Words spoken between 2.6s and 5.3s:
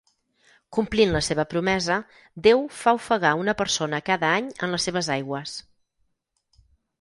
fa ofegar una persona cada any en les seves